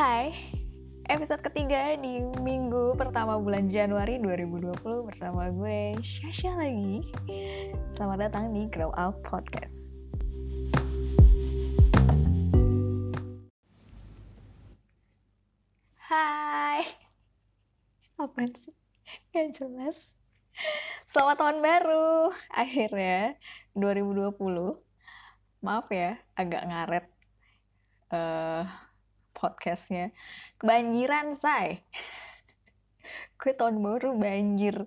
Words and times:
Hai, 0.00 0.32
episode 1.12 1.44
ketiga 1.44 1.92
di 2.00 2.24
minggu 2.40 2.96
pertama 2.96 3.36
bulan 3.36 3.68
Januari 3.68 4.16
2020 4.16 4.80
bersama 5.04 5.52
gue 5.52 5.92
Syasha 6.00 6.56
lagi. 6.56 7.04
Selamat 7.92 8.32
datang 8.32 8.48
di 8.56 8.64
Grow 8.72 8.96
Up 8.96 9.20
Podcast. 9.20 9.92
Hai, 16.00 16.96
apaan 18.16 18.56
sih? 18.56 18.72
Gak 19.36 19.52
jelas. 19.52 20.16
Selamat 21.12 21.44
tahun 21.44 21.60
baru, 21.60 22.32
akhirnya 22.48 23.36
2020. 23.76 24.32
Maaf 25.60 25.92
ya, 25.92 26.16
agak 26.40 26.64
ngaret. 26.64 27.06
Uh, 28.08 28.64
podcastnya. 29.40 30.12
Kebanjiran 30.60 31.32
say. 31.40 31.80
Gue 33.40 33.56
tahun 33.56 33.80
baru 33.80 34.12
banjir. 34.20 34.84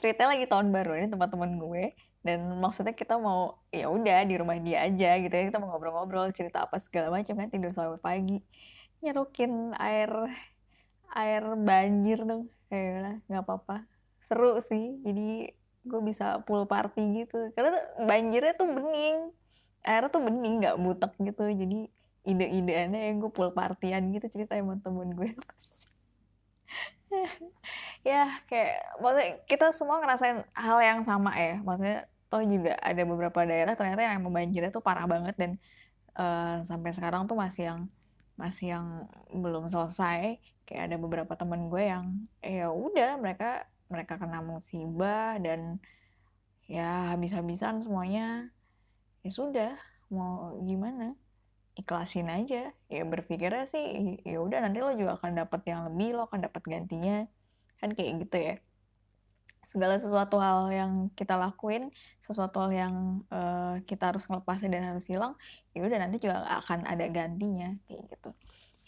Ceritanya 0.00 0.32
lagi 0.32 0.48
tahun 0.48 0.72
baru 0.72 0.96
ini 0.96 1.12
teman-teman 1.12 1.60
gue. 1.60 1.84
Dan 2.24 2.56
maksudnya 2.62 2.96
kita 2.96 3.20
mau 3.20 3.60
ya 3.68 3.92
udah 3.92 4.24
di 4.24 4.34
rumah 4.40 4.56
dia 4.56 4.88
aja 4.88 5.20
gitu 5.20 5.28
ya. 5.28 5.44
Kita 5.52 5.60
mau 5.60 5.68
ngobrol-ngobrol 5.76 6.32
cerita 6.32 6.64
apa 6.64 6.80
segala 6.80 7.12
macam 7.12 7.36
kan 7.36 7.52
tidur 7.52 7.76
sampai 7.76 8.00
pagi. 8.00 8.38
Nyerukin 9.04 9.76
air 9.76 10.08
air 11.12 11.44
banjir 11.60 12.24
dong. 12.24 12.48
Kayak 12.72 13.20
nggak 13.28 13.44
apa-apa. 13.44 13.84
Seru 14.24 14.64
sih. 14.64 14.96
Jadi 15.04 15.52
gue 15.82 16.00
bisa 16.00 16.40
pool 16.48 16.64
party 16.64 17.26
gitu. 17.26 17.52
Karena 17.52 17.76
banjirnya 18.00 18.56
tuh 18.56 18.70
bening. 18.70 19.28
Airnya 19.84 20.08
tuh 20.08 20.22
bening 20.24 20.54
nggak 20.64 20.78
butek 20.80 21.12
gitu. 21.20 21.44
Jadi 21.52 21.90
ide-ideannya 22.22 23.10
yang 23.10 23.16
gue 23.18 23.30
pool 23.34 23.50
partian 23.50 24.14
gitu 24.14 24.26
cerita 24.30 24.54
sama 24.54 24.78
temen 24.78 25.14
gue. 25.14 25.30
Ya 28.02 28.40
kayak 28.48 28.98
maksudnya 29.04 29.30
kita 29.44 29.66
semua 29.76 30.00
ngerasain 30.00 30.42
hal 30.56 30.78
yang 30.80 31.00
sama 31.04 31.36
ya. 31.36 31.60
Maksudnya 31.60 32.08
toh 32.32 32.40
juga 32.40 32.72
ada 32.80 33.02
beberapa 33.04 33.44
daerah 33.44 33.76
ternyata 33.76 34.00
yang 34.02 34.24
membanjirnya 34.24 34.72
tuh 34.72 34.80
parah 34.80 35.04
banget 35.04 35.36
dan 35.36 35.50
uh, 36.16 36.64
sampai 36.64 36.96
sekarang 36.96 37.28
tuh 37.28 37.36
masih 37.36 37.68
yang 37.68 37.80
masih 38.40 38.74
yang 38.74 38.86
belum 39.28 39.68
selesai. 39.68 40.40
Kayak 40.64 40.82
ada 40.88 40.96
beberapa 40.98 41.32
temen 41.36 41.68
gue 41.68 41.84
yang 41.84 42.26
ya 42.40 42.72
udah 42.72 43.20
mereka 43.20 43.68
mereka 43.92 44.16
kena 44.16 44.40
musibah 44.40 45.36
dan 45.36 45.78
ya 46.66 47.12
habis-habisan 47.12 47.84
semuanya. 47.84 48.48
Ya 49.22 49.30
sudah 49.30 49.76
mau 50.08 50.58
gimana 50.64 51.14
ikhlasin 51.76 52.28
aja. 52.28 52.72
Ya 52.88 53.02
berpikirnya 53.08 53.64
sih 53.64 54.18
ya 54.24 54.38
udah 54.40 54.60
nanti 54.64 54.78
lo 54.84 54.92
juga 54.92 55.16
akan 55.20 55.44
dapat 55.44 55.60
yang 55.68 55.80
lebih 55.88 56.18
lo 56.18 56.28
akan 56.28 56.46
dapat 56.48 56.62
gantinya. 56.64 57.24
Kan 57.80 57.96
kayak 57.96 58.26
gitu 58.26 58.36
ya. 58.38 58.54
Segala 59.62 59.94
sesuatu 59.94 60.42
hal 60.42 60.74
yang 60.74 60.92
kita 61.14 61.38
lakuin 61.38 61.94
sesuatu 62.18 62.58
hal 62.66 62.70
yang 62.74 62.94
uh, 63.30 63.78
kita 63.86 64.10
harus 64.10 64.26
ngelepasin 64.26 64.74
dan 64.74 64.90
harus 64.90 65.06
hilang 65.06 65.38
ya 65.70 65.86
udah 65.86 66.02
nanti 66.02 66.18
juga 66.18 66.42
akan 66.66 66.82
ada 66.82 67.06
gantinya 67.06 67.78
kayak 67.86 68.02
gitu. 68.10 68.30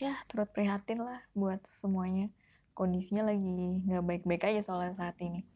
Ya 0.03 0.19
turut 0.27 0.51
prihatin 0.51 0.99
lah 0.99 1.23
buat 1.33 1.63
semuanya. 1.79 2.27
Kondisinya 2.75 3.31
lagi 3.31 3.87
nggak 3.87 4.03
baik-baik 4.03 4.51
aja 4.51 4.67
soalnya 4.67 4.99
saat 4.99 5.15
ini. 5.23 5.47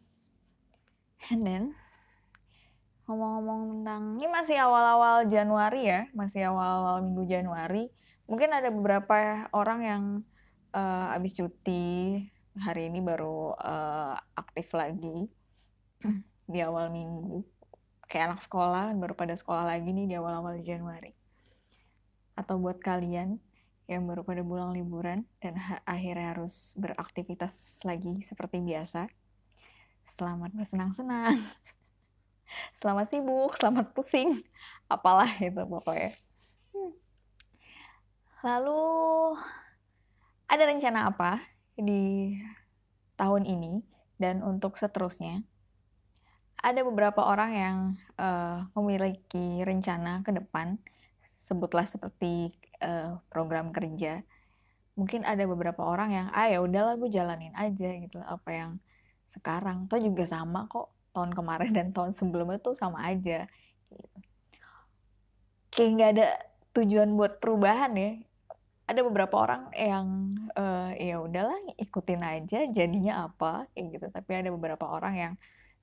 And 1.35 1.43
then 1.43 1.65
ngomong-ngomong 3.09 3.61
tentang 3.73 4.03
ini 4.21 4.29
masih 4.29 4.61
awal-awal 4.61 5.25
Januari 5.33 5.89
ya, 5.89 6.05
masih 6.13 6.45
awal-awal 6.53 7.01
minggu 7.01 7.25
Januari. 7.25 7.89
Mungkin 8.29 8.53
ada 8.53 8.69
beberapa 8.69 9.49
orang 9.57 9.81
yang 9.81 10.03
uh, 10.77 11.17
habis 11.17 11.33
cuti 11.33 12.21
hari 12.61 12.93
ini 12.93 13.01
baru 13.01 13.57
uh, 13.57 14.13
aktif 14.37 14.77
lagi 14.77 15.25
di 16.53 16.61
awal 16.61 16.93
minggu. 16.93 17.41
Kayak 18.13 18.37
anak 18.37 18.41
sekolah 18.45 18.93
baru 18.93 19.17
pada 19.17 19.33
sekolah 19.33 19.65
lagi 19.65 19.89
nih 19.89 20.05
di 20.05 20.15
awal-awal 20.21 20.61
Januari. 20.61 21.17
Atau 22.37 22.61
buat 22.61 22.77
kalian 22.77 23.41
yang 23.89 24.05
baru 24.05 24.21
pada 24.21 24.45
pulang 24.45 24.77
liburan 24.77 25.25
dan 25.41 25.57
akhirnya 25.89 26.37
harus 26.37 26.77
beraktivitas 26.77 27.81
lagi 27.89 28.21
seperti 28.21 28.61
biasa. 28.61 29.09
Selamat 30.05 30.53
bersenang-senang. 30.53 31.41
selamat 32.77 33.13
sibuk, 33.13 33.57
selamat 33.57 33.93
pusing, 33.93 34.43
apalah 34.89 35.29
itu 35.41 35.63
pokoknya. 35.65 36.17
Hmm. 36.73 36.93
Lalu 38.45 38.83
ada 40.49 40.63
rencana 40.65 41.13
apa 41.13 41.45
di 41.77 42.35
tahun 43.19 43.45
ini 43.45 43.85
dan 44.17 44.41
untuk 44.41 44.81
seterusnya? 44.81 45.45
Ada 46.59 46.83
beberapa 46.83 47.23
orang 47.23 47.51
yang 47.55 47.77
uh, 48.19 48.67
memiliki 48.75 49.63
rencana 49.63 50.27
ke 50.27 50.35
depan, 50.35 50.75
sebutlah 51.39 51.87
seperti 51.87 52.51
uh, 52.83 53.23
program 53.31 53.71
kerja. 53.71 54.27
Mungkin 54.99 55.23
ada 55.23 55.47
beberapa 55.47 55.87
orang 55.87 56.11
yang, 56.11 56.27
ah 56.35 56.51
ya 56.51 56.59
udahlah 56.59 56.99
gue 56.99 57.07
jalanin 57.15 57.55
aja 57.55 57.95
gitu 57.95 58.19
apa 58.19 58.51
yang 58.51 58.71
sekarang. 59.31 59.87
Toh 59.87 60.03
juga 60.03 60.27
sama 60.27 60.67
kok 60.67 60.98
tahun 61.13 61.33
kemarin 61.35 61.73
dan 61.75 61.89
tahun 61.91 62.13
sebelumnya 62.15 62.59
tuh 62.61 62.77
sama 62.77 63.05
aja 63.09 63.49
gitu. 63.91 64.19
kayak 65.73 65.91
nggak 65.95 66.11
ada 66.19 66.29
tujuan 66.77 67.11
buat 67.19 67.43
perubahan 67.43 67.93
ya 67.97 68.13
ada 68.89 69.05
beberapa 69.05 69.37
orang 69.37 69.69
yang 69.77 70.07
uh, 70.57 70.97
ya 70.97 71.21
udahlah 71.21 71.61
ikutin 71.77 72.25
aja 72.25 72.65
jadinya 72.73 73.29
apa 73.29 73.69
kayak 73.77 74.01
gitu 74.01 74.07
tapi 74.09 74.31
ada 74.33 74.49
beberapa 74.49 74.89
orang 74.89 75.15
yang 75.15 75.33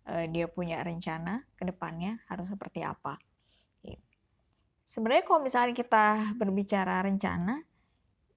uh, 0.09 0.25
dia 0.25 0.49
punya 0.49 0.81
rencana 0.81 1.45
ke 1.53 1.69
depannya 1.69 2.17
harus 2.25 2.49
seperti 2.49 2.81
apa 2.81 3.21
gitu. 3.85 4.01
sebenarnya 4.89 5.23
kalau 5.29 5.41
misalnya 5.45 5.77
kita 5.77 6.33
berbicara 6.33 7.05
rencana 7.05 7.61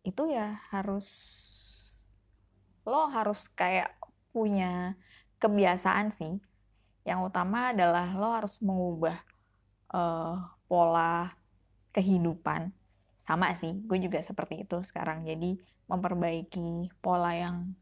itu 0.05 0.29
ya 0.29 0.61
harus 0.69 1.09
lo 2.85 3.09
harus 3.09 3.49
kayak 3.53 3.97
punya 4.33 4.97
kebiasaan 5.41 6.13
sih 6.13 6.41
yang 7.09 7.25
utama 7.25 7.73
adalah 7.73 8.13
lo 8.13 8.29
harus 8.37 8.61
mengubah 8.61 9.17
uh, 9.97 10.45
pola 10.69 11.33
kehidupan. 11.97 12.69
Sama 13.25 13.57
sih 13.57 13.81
gue 13.89 13.97
juga 13.97 14.21
seperti 14.21 14.69
itu 14.69 14.77
sekarang. 14.85 15.25
Jadi 15.25 15.57
memperbaiki 15.89 16.93
pola 17.01 17.33
yang 17.33 17.73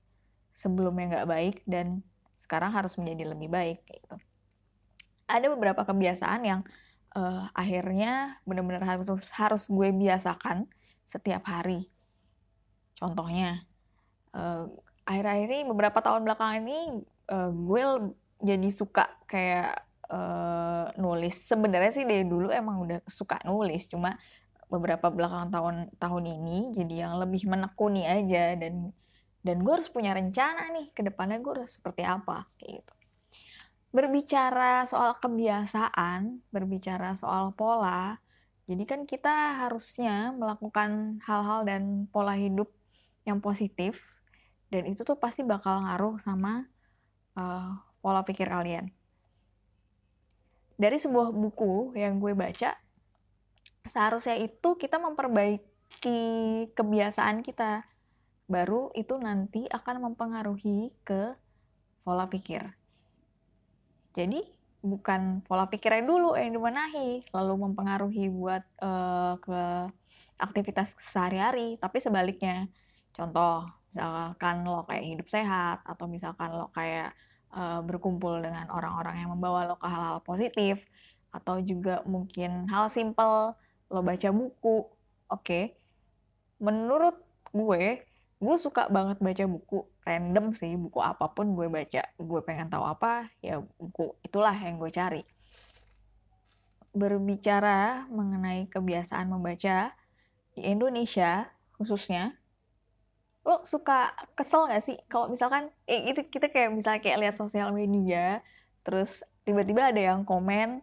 sebelumnya 0.55 1.19
nggak 1.19 1.29
baik 1.29 1.57
dan 1.67 2.07
sekarang 2.39 2.71
harus 2.71 2.95
menjadi 2.95 3.35
lebih 3.35 3.51
baik 3.51 3.83
gitu. 3.91 4.17
Ada 5.27 5.51
beberapa 5.51 5.83
kebiasaan 5.83 6.41
yang 6.47 6.61
uh, 7.19 7.51
akhirnya 7.51 8.39
benar-benar 8.47 8.87
harus 8.87 9.11
harus 9.35 9.67
gue 9.67 9.91
biasakan 9.91 10.71
setiap 11.03 11.43
hari. 11.51 11.91
Contohnya 12.95 13.67
uh, 14.39 14.71
akhir-akhir 15.03 15.49
ini 15.51 15.63
beberapa 15.67 15.99
tahun 15.99 16.23
belakangan 16.23 16.63
ini 16.63 16.81
uh, 17.31 17.51
gue 17.51 17.83
jadi 18.41 18.69
suka 18.69 19.09
kayak 19.29 19.87
uh, 20.11 20.93
nulis. 21.01 21.37
Sebenarnya 21.47 21.93
sih 21.93 22.05
dari 22.05 22.25
dulu 22.27 22.53
emang 22.53 22.85
udah 22.85 22.99
suka 23.09 23.41
nulis, 23.47 23.89
cuma 23.91 24.17
beberapa 24.67 25.09
belakangan 25.15 25.51
tahun 25.55 25.77
tahun 25.95 26.25
ini 26.27 26.75
jadi 26.75 27.07
yang 27.07 27.23
lebih 27.23 27.47
menekuni 27.47 28.03
aja 28.03 28.59
dan 28.59 28.91
dan 29.47 29.63
gue 29.63 29.73
harus 29.79 29.87
punya 29.87 30.11
rencana 30.11 30.75
nih 30.75 30.91
ke 30.91 31.07
depannya 31.07 31.39
gue 31.39 31.53
harus 31.55 31.79
seperti 31.79 32.03
apa 32.03 32.51
kayak 32.59 32.83
gitu. 32.83 32.93
Berbicara 33.95 34.85
soal 34.85 35.17
kebiasaan, 35.23 36.43
berbicara 36.51 37.15
soal 37.15 37.55
pola, 37.55 38.19
jadi 38.66 38.83
kan 38.83 39.07
kita 39.07 39.63
harusnya 39.63 40.34
melakukan 40.34 41.22
hal-hal 41.22 41.63
dan 41.63 42.10
pola 42.10 42.34
hidup 42.34 42.75
yang 43.22 43.39
positif 43.39 44.03
dan 44.75 44.91
itu 44.91 45.07
tuh 45.07 45.15
pasti 45.15 45.47
bakal 45.47 45.87
ngaruh 45.87 46.19
sama 46.19 46.66
uh, 47.39 47.78
pola 48.07 48.23
pikir 48.23 48.47
kalian. 48.47 48.95
Dari 50.79 50.95
sebuah 50.95 51.35
buku 51.35 51.99
yang 51.99 52.23
gue 52.23 52.39
baca, 52.39 52.79
seharusnya 53.83 54.39
itu 54.39 54.79
kita 54.79 55.03
memperbaiki 55.03 56.23
kebiasaan 56.71 57.43
kita. 57.43 57.83
Baru 58.47 58.95
itu 58.95 59.19
nanti 59.19 59.67
akan 59.67 60.07
mempengaruhi 60.07 60.95
ke 61.03 61.35
pola 62.07 62.31
pikir. 62.31 62.63
Jadi 64.15 64.39
bukan 64.87 65.43
pola 65.43 65.67
pikirnya 65.67 66.07
dulu 66.07 66.39
yang 66.39 66.55
dimenahi, 66.55 67.27
lalu 67.35 67.55
mempengaruhi 67.59 68.31
buat 68.31 68.63
uh, 68.87 69.35
ke 69.43 69.91
aktivitas 70.39 70.95
sehari-hari, 71.03 71.75
tapi 71.83 71.99
sebaliknya. 71.99 72.71
Contoh, 73.11 73.67
misalkan 73.91 74.63
lo 74.63 74.87
kayak 74.87 75.05
hidup 75.11 75.27
sehat, 75.27 75.83
atau 75.83 76.07
misalkan 76.07 76.55
lo 76.55 76.71
kayak 76.71 77.11
uh, 77.54 77.83
berkumpul 77.84 78.43
dengan 78.43 78.66
orang-orang 78.72 79.22
yang 79.22 79.31
membawa 79.34 79.69
lo 79.69 79.77
ke 79.78 79.87
hal-hal 79.87 80.19
positif 80.25 80.83
atau 81.31 81.60
juga 81.60 82.01
mungkin 82.09 82.65
hal 82.71 82.89
simple 82.89 83.53
lo 83.93 84.01
baca 84.01 84.28
buku 84.33 84.87
oke 84.87 84.91
okay. 85.28 85.77
menurut 86.59 87.15
gue 87.53 88.03
gue 88.37 88.57
suka 88.60 88.89
banget 88.93 89.16
baca 89.21 89.45
buku 89.48 89.78
random 90.04 90.53
sih 90.53 90.77
buku 90.77 91.01
apa 91.01 91.33
pun 91.33 91.57
gue 91.57 91.66
baca 91.72 92.03
gue 92.04 92.41
pengen 92.45 92.69
tahu 92.69 92.84
apa 92.84 93.33
ya 93.41 93.60
buku 93.81 94.13
itulah 94.21 94.53
yang 94.53 94.77
gue 94.77 94.93
cari 94.93 95.22
berbicara 96.97 98.09
mengenai 98.09 98.69
kebiasaan 98.72 99.28
membaca 99.28 99.93
di 100.57 100.65
Indonesia 100.65 101.48
khususnya 101.77 102.33
lo 103.47 103.63
suka 103.63 104.10
kesel 104.34 104.66
gak 104.66 104.83
sih? 104.83 104.98
Kalau 105.07 105.31
misalkan 105.31 105.71
eh, 105.87 106.10
itu 106.10 106.27
kita 106.27 106.51
kayak 106.51 106.75
misalnya 106.75 106.98
kayak 106.98 107.19
lihat 107.22 107.34
sosial 107.39 107.71
media 107.71 108.43
terus 108.83 109.22
tiba-tiba 109.47 109.95
ada 109.95 110.03
yang 110.03 110.27
komen 110.27 110.83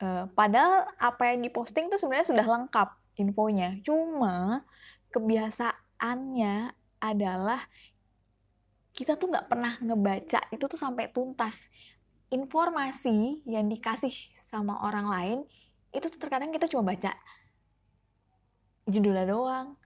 uh, 0.00 0.24
padahal 0.32 0.88
apa 0.96 1.32
yang 1.32 1.44
diposting 1.44 1.92
tuh 1.92 2.00
sebenarnya 2.00 2.32
sudah 2.32 2.46
lengkap 2.48 2.88
infonya. 3.20 3.76
Cuma 3.84 4.64
kebiasaannya 5.12 6.72
adalah 7.04 7.60
kita 8.96 9.20
tuh 9.20 9.28
nggak 9.28 9.46
pernah 9.52 9.76
ngebaca 9.84 10.40
itu 10.48 10.64
tuh 10.64 10.80
sampai 10.80 11.12
tuntas. 11.12 11.68
Informasi 12.32 13.44
yang 13.44 13.68
dikasih 13.68 14.12
sama 14.42 14.80
orang 14.82 15.06
lain 15.06 15.38
itu 15.94 16.10
terkadang 16.10 16.50
kita 16.50 16.66
cuma 16.66 16.82
baca 16.90 17.14
judulnya 18.90 19.24
doang 19.30 19.78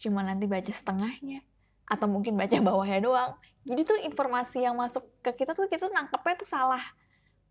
cuma 0.00 0.24
nanti 0.24 0.44
baca 0.44 0.68
setengahnya. 0.72 1.40
Atau 1.86 2.10
mungkin 2.10 2.34
baca 2.34 2.56
bawahnya 2.58 3.00
doang. 3.02 3.32
Jadi 3.66 3.80
tuh 3.82 3.98
informasi 3.98 4.62
yang 4.62 4.78
masuk 4.78 5.02
ke 5.22 5.42
kita 5.42 5.54
tuh 5.54 5.66
kita 5.66 5.90
nangkepnya 5.90 6.34
tuh 6.38 6.48
salah. 6.48 6.82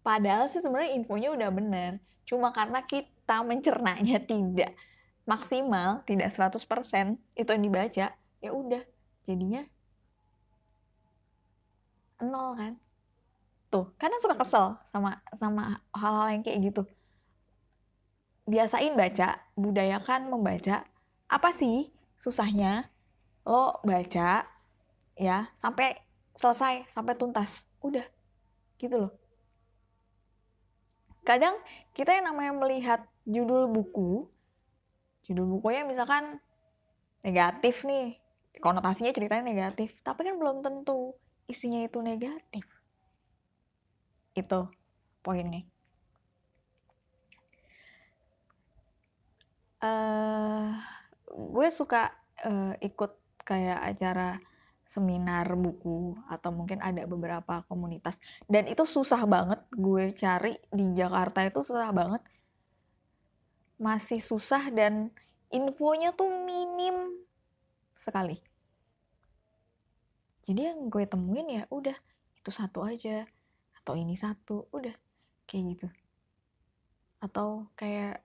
Padahal 0.05 0.47
sih 0.47 0.63
sebenarnya 0.63 0.95
infonya 0.95 1.33
udah 1.33 1.49
bener. 1.51 1.91
Cuma 2.23 2.53
karena 2.53 2.83
kita 2.85 3.41
mencernanya 3.41 4.21
tidak 4.29 4.77
maksimal 5.25 6.05
tidak 6.05 6.29
100% 6.29 7.17
itu 7.33 7.49
yang 7.49 7.63
dibaca 7.65 8.07
ya 8.15 8.51
udah. 8.53 8.83
Jadinya 9.25 9.65
nol 12.21 12.55
kan? 12.55 12.73
Tuh 13.73 13.91
karena 13.99 14.17
suka 14.21 14.37
kesel 14.39 14.77
sama 14.93 15.19
sama 15.35 15.83
hal-hal 15.91 16.27
yang 16.31 16.43
kayak 16.45 16.59
gitu. 16.71 16.83
Biasain 18.45 18.93
baca 18.93 19.41
budayakan 19.57 20.29
membaca. 20.29 20.85
Apa 21.25 21.49
sih 21.49 21.89
susahnya 22.19 22.89
lo 23.45 23.77
baca 23.85 24.47
ya 25.15 25.37
sampai 25.61 25.95
selesai 26.35 26.89
sampai 26.91 27.13
tuntas. 27.15 27.63
Udah 27.79 28.05
gitu 28.81 29.07
loh. 29.07 29.13
Kadang 31.25 31.57
kita 31.97 32.13
yang 32.13 32.29
namanya 32.29 32.53
melihat 32.53 33.01
judul 33.25 33.65
buku 33.65 34.29
judul 35.25 35.57
bukunya 35.57 35.81
misalkan 35.81 36.37
negatif 37.25 37.81
nih 37.81 38.21
konotasinya 38.61 39.09
ceritanya 39.09 39.49
negatif 39.49 39.97
tapi 40.05 40.21
kan 40.21 40.37
belum 40.37 40.61
tentu 40.61 41.17
isinya 41.49 41.81
itu 41.81 42.01
negatif. 42.01 42.65
Itu 44.37 44.69
poinnya. 45.25 45.65
Uh, 49.81 50.77
gue 51.35 51.67
suka 51.67 52.15
uh, 52.47 52.73
ikut 52.79 53.11
kayak 53.43 53.79
acara 53.93 54.39
seminar 54.85 55.49
buku 55.57 56.13
atau 56.29 56.53
mungkin 56.53 56.79
ada 56.79 57.03
beberapa 57.05 57.65
komunitas. 57.67 58.21
Dan 58.45 58.69
itu 58.71 58.85
susah 58.87 59.25
banget 59.25 59.59
gue 59.73 60.13
cari 60.15 60.55
di 60.71 60.95
Jakarta 60.95 61.45
itu 61.45 61.61
susah 61.61 61.91
banget. 61.91 62.21
Masih 63.75 64.23
susah 64.23 64.71
dan 64.71 65.11
infonya 65.51 66.15
tuh 66.15 66.31
minim 66.31 67.21
sekali. 67.97 68.39
Jadi 70.45 70.61
yang 70.61 70.89
gue 70.93 71.03
temuin 71.09 71.49
ya 71.49 71.63
udah 71.73 71.97
itu 72.37 72.49
satu 72.53 72.85
aja 72.85 73.25
atau 73.81 73.97
ini 73.97 74.13
satu 74.13 74.69
udah 74.69 74.93
kayak 75.49 75.63
gitu. 75.77 75.87
Atau 77.21 77.69
kayak 77.73 78.24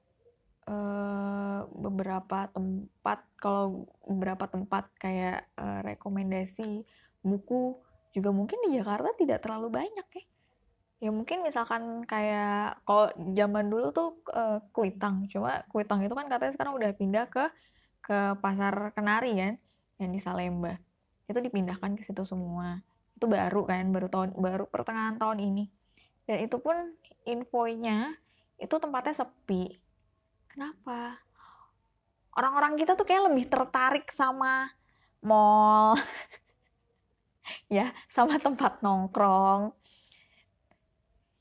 uh, 0.69 1.65
beberapa 1.71 2.51
tempat 2.53 3.25
kalau 3.41 3.89
beberapa 4.05 4.45
tempat 4.51 4.91
kayak 5.01 5.49
uh, 5.57 5.81
rekomendasi 5.87 6.85
buku 7.25 7.77
juga 8.11 8.35
mungkin 8.35 8.59
di 8.67 8.77
Jakarta 8.77 9.15
tidak 9.17 9.41
terlalu 9.45 9.71
banyak 9.71 10.07
ya. 10.13 10.25
Ya 11.01 11.09
mungkin 11.09 11.41
misalkan 11.41 12.05
kayak 12.05 12.85
kalau 12.85 13.09
zaman 13.33 13.73
dulu 13.73 13.89
tuh 13.95 14.21
uh, 14.37 14.61
kuitang. 14.77 15.25
Cuma 15.33 15.65
kuitang 15.73 16.05
itu 16.05 16.13
kan 16.13 16.29
katanya 16.29 16.53
sekarang 16.53 16.77
udah 16.77 16.91
pindah 16.93 17.25
ke 17.33 17.49
ke 18.05 18.19
pasar 18.45 18.93
kenari 18.93 19.33
kan 19.41 19.55
yang 19.97 20.11
di 20.13 20.21
Salemba. 20.21 20.77
Itu 21.25 21.41
dipindahkan 21.41 21.97
ke 21.97 22.05
situ 22.05 22.21
semua. 22.29 22.85
Itu 23.17 23.33
baru 23.33 23.65
kan 23.65 23.89
baru 23.89 24.13
tahun 24.13 24.37
baru 24.37 24.69
pertengahan 24.69 25.17
tahun 25.17 25.41
ini. 25.41 25.65
Dan 26.29 26.45
itu 26.45 26.61
pun 26.61 26.77
infonya 27.25 28.13
itu 28.61 28.77
tempatnya 28.77 29.25
sepi 29.25 29.81
kenapa? 30.51 31.17
Orang-orang 32.35 32.79
kita 32.79 32.95
tuh 32.95 33.07
kayak 33.07 33.31
lebih 33.31 33.47
tertarik 33.51 34.11
sama 34.11 34.71
mall. 35.23 35.97
Ya 37.67 37.91
sama 38.07 38.39
tempat 38.39 38.79
nongkrong. 38.79 39.75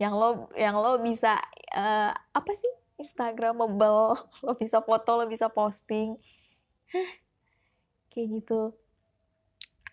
Yang 0.02 0.14
lo 0.18 0.30
yang 0.58 0.74
lo 0.74 0.98
bisa 0.98 1.38
uh, 1.70 2.10
apa 2.34 2.52
sih? 2.58 2.74
Instagramable. 2.98 4.18
Lo 4.44 4.58
bisa 4.58 4.82
foto 4.82 5.22
lo 5.22 5.30
bisa 5.30 5.48
posting. 5.54 6.18
Kayak 8.10 8.28
gitu. 8.42 8.74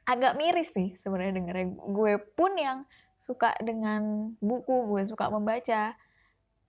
Agak 0.09 0.41
miris 0.41 0.73
sih 0.73 0.97
sebenarnya 0.97 1.37
dengerin 1.37 1.77
gue 1.77 2.17
pun 2.33 2.57
yang 2.57 2.89
suka 3.21 3.53
dengan 3.61 4.33
buku 4.41 4.89
gue 4.89 5.03
suka 5.05 5.29
membaca 5.29 5.93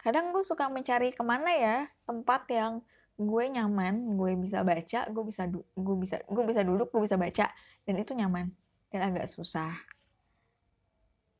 kadang 0.08 0.32
gue 0.32 0.40
suka 0.40 0.72
mencari 0.72 1.12
ke 1.12 1.20
mana 1.20 1.52
ya 1.52 1.78
tempat 2.08 2.48
yang 2.48 2.80
gue 3.20 3.44
nyaman 3.52 4.16
gue 4.16 4.40
bisa 4.40 4.64
baca 4.64 5.04
gue 5.12 5.24
bisa 5.28 5.52
gue 5.52 5.96
bisa 6.00 6.24
gue 6.24 6.44
bisa 6.48 6.62
duduk 6.64 6.88
gue 6.96 7.04
bisa 7.04 7.20
baca 7.20 7.52
dan 7.84 7.96
itu 8.00 8.16
nyaman 8.16 8.56
dan 8.92 9.02
agak 9.14 9.28
susah. 9.28 9.72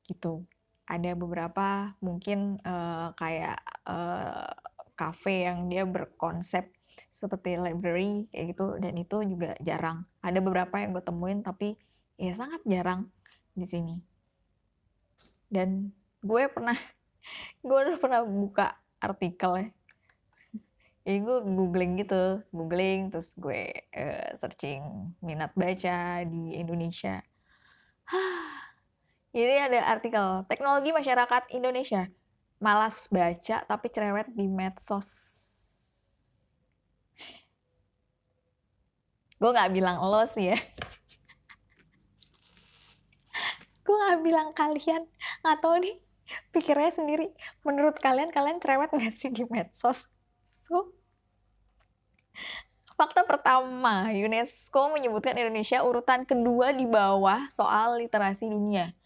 Gitu. 0.08 0.44
Ada 0.88 1.20
beberapa 1.20 1.92
mungkin 2.00 2.64
uh, 2.64 3.12
kayak 3.20 3.60
uh, 3.84 4.52
cafe 4.96 5.44
yang 5.44 5.68
dia 5.68 5.84
berkonsep 5.84 6.72
seperti 7.12 7.60
library 7.60 8.26
kayak 8.32 8.56
gitu 8.56 8.80
dan 8.80 8.94
itu 8.96 9.18
juga 9.28 9.54
jarang. 9.60 10.08
Ada 10.24 10.40
beberapa 10.40 10.80
yang 10.80 10.96
gue 10.96 11.04
temuin 11.04 11.44
tapi 11.44 11.76
ya 12.16 12.32
sangat 12.32 12.64
jarang 12.64 13.12
di 13.52 13.68
sini. 13.68 13.96
Dan 15.52 15.92
gue 16.24 16.44
pernah 16.48 16.76
gue 17.62 17.78
udah 17.78 17.98
pernah 18.00 18.22
buka 18.24 18.78
artikel 19.02 19.52
ya. 19.60 19.68
Gue 21.08 21.40
googling 21.40 22.04
gitu 22.04 22.44
googling 22.52 23.08
terus 23.08 23.32
gue 23.40 23.72
uh, 23.96 24.30
searching 24.44 25.16
minat 25.24 25.56
baca 25.56 26.28
di 26.28 26.60
Indonesia. 26.60 27.24
Jadi 29.38 29.56
ada 29.60 29.80
artikel 29.88 30.44
teknologi 30.52 30.92
masyarakat 30.92 31.44
Indonesia. 31.56 32.12
Malas 32.60 33.08
baca 33.08 33.64
tapi 33.64 33.88
cerewet 33.88 34.28
di 34.34 34.50
medsos. 34.50 35.38
Gue 39.38 39.54
nggak 39.54 39.70
bilang 39.70 40.02
lo 40.02 40.26
sih 40.26 40.50
ya. 40.50 40.58
Gue 43.86 43.96
nggak 43.96 44.20
bilang 44.26 44.50
kalian. 44.58 45.06
Atau 45.46 45.78
nih 45.78 46.02
pikirnya 46.52 46.92
sendiri. 46.94 47.32
Menurut 47.64 47.98
kalian 48.00 48.30
kalian 48.30 48.60
cerewet 48.62 48.92
nggak 48.92 49.14
sih 49.16 49.32
di 49.34 49.44
medsos? 49.48 50.08
So 50.48 50.94
Fakta 52.98 53.30
pertama, 53.30 54.10
UNESCO 54.10 54.90
menyebutkan 54.90 55.38
Indonesia 55.38 55.86
urutan 55.86 56.26
kedua 56.26 56.74
di 56.74 56.90
bawah 56.90 57.46
soal 57.54 58.02
literasi 58.02 58.50
dunia 58.50 58.98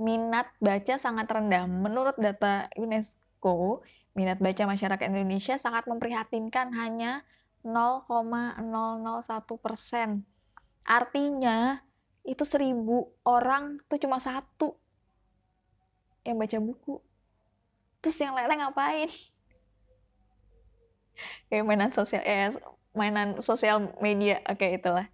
minat 0.00 0.48
baca 0.58 0.96
sangat 0.96 1.28
rendah. 1.28 1.68
Menurut 1.68 2.16
data 2.16 2.72
UNESCO, 2.80 3.84
minat 4.16 4.40
baca 4.40 4.64
masyarakat 4.64 5.12
Indonesia 5.12 5.60
sangat 5.60 5.84
memprihatinkan 5.84 6.72
hanya 6.72 7.22
0,001 7.60 8.64
persen. 9.60 10.24
Artinya 10.88 11.84
itu 12.24 12.48
seribu 12.48 13.12
orang 13.28 13.84
tuh 13.92 14.00
cuma 14.00 14.16
satu 14.16 14.79
yang 16.30 16.38
baca 16.38 16.58
buku. 16.62 17.02
Terus 18.00 18.16
yang 18.22 18.38
lain 18.38 18.54
ngapain? 18.54 19.10
Kayak 21.52 21.64
mainan 21.66 21.92
sosial, 21.92 22.22
eh, 22.24 22.54
mainan 22.96 23.42
sosial 23.44 23.92
media, 24.00 24.40
oke 24.48 24.56
okay, 24.56 24.78
itulah. 24.78 25.10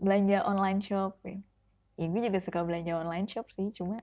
Belanja 0.00 0.40
online 0.46 0.80
shopping 0.80 1.44
ya 2.00 2.08
gue 2.08 2.20
juga 2.32 2.40
suka 2.40 2.64
belanja 2.64 2.96
online 2.96 3.28
shop 3.28 3.52
sih 3.52 3.68
cuma 3.76 4.00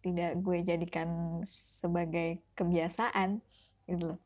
tidak 0.00 0.32
gue 0.40 0.64
jadikan 0.64 1.38
sebagai 1.44 2.40
kebiasaan 2.56 3.44
gitu 3.84 4.16
loh 4.16 4.20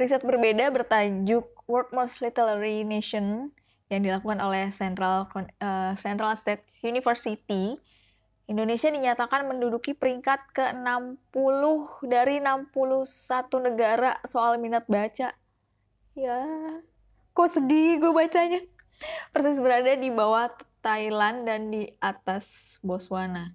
riset 0.00 0.24
berbeda 0.24 0.72
bertajuk 0.72 1.44
World 1.68 1.92
Most 1.92 2.24
Literary 2.24 2.80
Nation 2.80 3.52
yang 3.92 4.08
dilakukan 4.08 4.40
oleh 4.40 4.72
Central 4.72 5.28
uh, 5.30 5.94
Central 5.94 6.34
State 6.34 6.66
University, 6.82 7.78
Indonesia 8.46 8.86
dinyatakan 8.94 9.50
menduduki 9.50 9.90
peringkat 9.90 10.54
ke-60 10.54 11.62
dari 12.06 12.38
61 12.38 13.66
negara 13.66 14.22
soal 14.22 14.62
minat 14.62 14.86
baca. 14.86 15.34
Ya, 16.14 16.40
kok 17.34 17.50
sedih 17.50 17.98
gue 17.98 18.14
bacanya. 18.14 18.62
Persis 19.34 19.58
berada 19.58 19.98
di 19.98 20.14
bawah 20.14 20.54
Thailand 20.78 21.42
dan 21.42 21.74
di 21.74 21.90
atas 21.98 22.78
Botswana. 22.86 23.50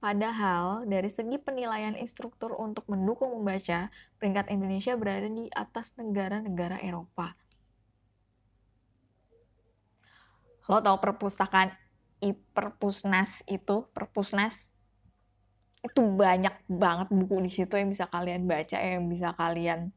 Padahal 0.00 0.88
dari 0.88 1.12
segi 1.12 1.36
penilaian 1.36 1.94
instruktur 1.94 2.56
untuk 2.56 2.88
mendukung 2.88 3.36
membaca, 3.36 3.92
peringkat 4.16 4.48
Indonesia 4.48 4.96
berada 4.96 5.28
di 5.28 5.46
atas 5.52 5.92
negara-negara 6.00 6.80
Eropa. 6.80 7.36
Lo 10.66 10.80
tau 10.80 10.98
perpustakaan 10.98 11.81
Iperpusnas 12.22 13.42
itu, 13.50 13.90
Perpusnas 13.90 14.70
itu 15.82 15.98
banyak 15.98 16.54
banget 16.70 17.10
buku 17.10 17.42
di 17.42 17.50
situ 17.50 17.74
yang 17.74 17.90
bisa 17.90 18.06
kalian 18.06 18.46
baca, 18.46 18.78
yang 18.78 19.10
bisa 19.10 19.34
kalian 19.34 19.90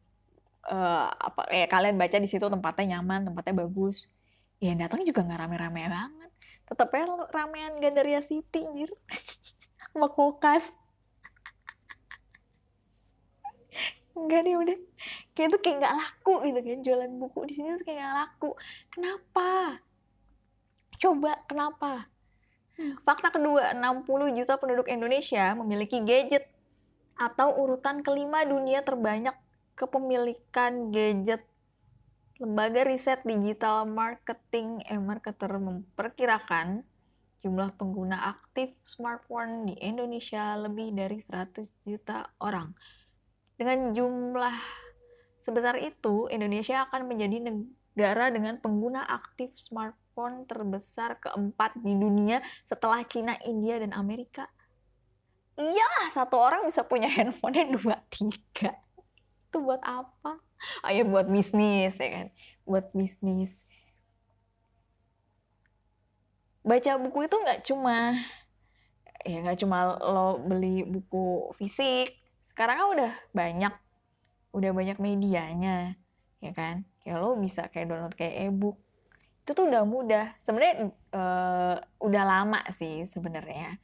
uh, 0.66 1.14
apa 1.14 1.46
ya 1.54 1.70
kalian 1.70 2.02
baca 2.02 2.18
di 2.18 2.26
situ 2.26 2.50
tempatnya 2.50 2.98
nyaman, 2.98 3.30
tempatnya 3.30 3.54
bagus. 3.66 4.10
Ya 4.58 4.74
datang 4.74 5.06
juga 5.06 5.22
nggak 5.22 5.46
rame-rame 5.46 5.86
banget. 5.86 6.34
Tetapnya 6.66 7.30
ramean 7.30 7.78
Gandaria 7.78 8.26
City 8.26 8.66
anjir. 8.66 8.90
Sama 9.94 10.10
kulkas. 10.10 10.74
Enggak 14.18 14.42
deh 14.42 14.58
udah. 14.58 14.74
Kayak 15.38 15.54
itu 15.54 15.58
kayak 15.62 15.86
nggak 15.86 16.02
laku 16.02 16.50
gitu 16.50 16.66
kan. 16.66 16.82
Jualan 16.82 17.14
buku 17.22 17.46
di 17.46 17.54
sini 17.54 17.78
tuh 17.78 17.86
kayak 17.86 18.02
nggak 18.02 18.18
laku. 18.26 18.58
Kenapa? 18.90 19.78
Coba 20.98 21.46
kenapa? 21.46 22.10
Fakta 22.76 23.32
kedua, 23.32 23.72
60 23.72 24.36
juta 24.36 24.60
penduduk 24.60 24.92
Indonesia 24.92 25.56
memiliki 25.56 26.04
gadget 26.04 26.52
atau 27.16 27.56
urutan 27.56 28.04
kelima 28.04 28.44
dunia 28.44 28.84
terbanyak 28.84 29.36
kepemilikan 29.80 30.92
gadget. 30.92 31.48
Lembaga 32.36 32.84
riset 32.84 33.24
digital 33.24 33.88
marketing 33.88 34.84
eh 34.92 35.00
marketer 35.00 35.56
memperkirakan 35.56 36.84
jumlah 37.40 37.72
pengguna 37.80 38.36
aktif 38.36 38.76
smartphone 38.84 39.72
di 39.72 39.80
Indonesia 39.80 40.60
lebih 40.60 40.92
dari 40.92 41.24
100 41.24 41.64
juta 41.88 42.28
orang. 42.44 42.76
Dengan 43.56 43.96
jumlah 43.96 44.58
sebesar 45.40 45.80
itu, 45.80 46.28
Indonesia 46.28 46.84
akan 46.92 47.08
menjadi 47.08 47.40
negara 47.40 48.36
dengan 48.36 48.60
pengguna 48.60 49.08
aktif 49.08 49.56
smartphone 49.56 50.05
smartphone 50.16 50.48
terbesar 50.48 51.20
keempat 51.20 51.76
di 51.84 51.92
dunia 51.92 52.40
setelah 52.64 53.04
Cina, 53.04 53.36
India, 53.44 53.84
dan 53.84 53.92
Amerika. 53.92 54.48
Iya, 55.60 56.08
satu 56.16 56.40
orang 56.40 56.64
bisa 56.64 56.88
punya 56.88 57.12
handphone 57.12 57.68
dua, 57.76 58.00
tiga. 58.08 58.80
Itu 59.52 59.60
buat 59.60 59.84
apa? 59.84 60.40
Oh 60.88 60.92
ya 60.92 61.04
buat 61.04 61.28
bisnis 61.28 62.00
ya 62.00 62.08
kan. 62.08 62.28
Buat 62.64 62.96
bisnis. 62.96 63.52
Baca 66.64 66.92
buku 66.96 67.28
itu 67.28 67.36
nggak 67.36 67.62
cuma 67.68 68.16
ya 69.28 69.38
nggak 69.44 69.60
cuma 69.60 70.00
lo 70.00 70.40
beli 70.40 70.88
buku 70.88 71.52
fisik. 71.60 72.16
Sekarang 72.48 72.80
kan 72.80 72.88
udah 72.96 73.12
banyak, 73.36 73.74
udah 74.56 74.72
banyak 74.72 74.96
medianya, 75.04 76.00
ya 76.40 76.52
kan. 76.56 76.88
Kayak 77.04 77.20
lo 77.20 77.36
bisa 77.36 77.68
kayak 77.68 77.92
download 77.92 78.16
kayak 78.16 78.48
e-book 78.48 78.85
itu 79.46 79.54
tuh 79.54 79.70
udah 79.70 79.86
mudah. 79.86 80.26
Sebenarnya 80.42 80.90
uh, 81.14 81.78
udah 82.02 82.24
lama 82.26 82.66
sih 82.74 83.06
sebenarnya. 83.06 83.78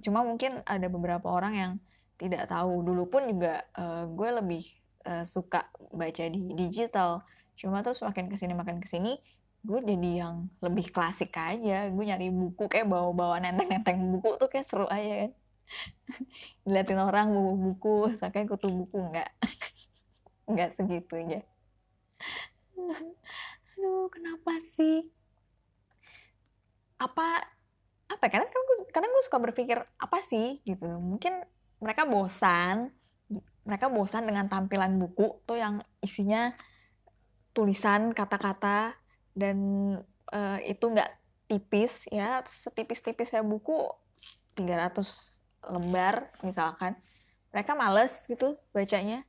Cuma 0.00 0.24
mungkin 0.24 0.64
ada 0.64 0.88
beberapa 0.88 1.28
orang 1.28 1.52
yang 1.52 1.72
tidak 2.16 2.48
tahu. 2.48 2.80
Dulu 2.80 3.04
pun 3.12 3.28
juga 3.28 3.68
uh, 3.76 4.08
gue 4.08 4.28
lebih 4.40 4.64
uh, 5.04 5.28
suka 5.28 5.68
baca 5.92 6.24
di 6.32 6.40
digital. 6.56 7.20
Cuma 7.52 7.84
terus 7.84 8.00
makin 8.00 8.32
ke 8.32 8.40
sini 8.40 8.56
makin 8.56 8.80
ke 8.80 8.88
sini 8.88 9.20
gue 9.58 9.84
jadi 9.84 10.24
yang 10.24 10.48
lebih 10.64 10.88
klasik 10.88 11.36
aja. 11.36 11.92
Gue 11.92 12.08
nyari 12.08 12.32
buku 12.32 12.72
kayak 12.72 12.88
bawa-bawa 12.88 13.44
nenteng-nenteng 13.44 14.00
buku 14.08 14.40
tuh 14.40 14.48
kayak 14.48 14.64
seru 14.64 14.88
aja 14.88 15.28
kan. 15.28 15.32
Ngeliatin 16.64 16.96
orang 17.04 17.28
bawa 17.36 17.52
buku 17.52 18.16
sampai 18.16 18.48
kutu 18.48 18.72
buku. 18.72 18.96
Nggak. 18.96 19.28
Nggak 20.48 20.80
segitunya 20.80 21.44
aduh 23.78 24.10
kenapa 24.10 24.58
sih? 24.74 25.06
Apa 26.98 27.46
apa 28.10 28.24
ya? 28.26 28.42
karena 28.90 29.06
gue 29.06 29.22
suka 29.22 29.38
berpikir 29.38 29.78
apa 30.02 30.18
sih? 30.18 30.58
Gitu. 30.66 30.82
Mungkin 30.82 31.46
mereka 31.78 32.10
bosan 32.10 32.90
mereka 33.62 33.92
bosan 33.92 34.24
dengan 34.24 34.48
tampilan 34.48 34.96
buku 34.96 35.44
tuh 35.44 35.60
yang 35.60 35.84
isinya 36.00 36.56
tulisan 37.52 38.16
kata-kata 38.16 38.96
dan 39.36 39.58
uh, 40.32 40.58
itu 40.64 40.88
nggak 40.88 41.12
tipis 41.46 42.08
ya. 42.10 42.40
Setipis-tipisnya 42.48 43.44
buku 43.44 43.92
300 44.58 45.70
lembar 45.70 46.34
misalkan. 46.40 46.96
Mereka 47.54 47.76
males 47.76 48.26
gitu 48.26 48.56
bacanya 48.72 49.27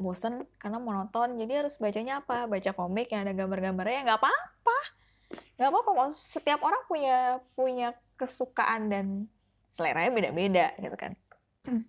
bosen 0.00 0.48
karena 0.56 0.80
monoton. 0.80 1.36
Jadi 1.36 1.52
harus 1.60 1.76
bacanya 1.76 2.24
apa? 2.24 2.48
Baca 2.48 2.70
komik 2.72 3.12
yang 3.12 3.28
ada 3.28 3.36
gambar-gambarnya? 3.36 3.94
Ya 4.00 4.02
nggak 4.08 4.20
apa-apa. 4.24 4.78
Nggak 5.60 5.68
apa-apa. 5.68 5.90
Setiap 6.16 6.64
orang 6.64 6.82
punya 6.88 7.38
punya 7.52 7.92
kesukaan 8.16 8.88
dan 8.88 9.06
selera 9.68 10.08
beda-beda 10.08 10.72
gitu 10.80 10.96
kan. 10.96 11.12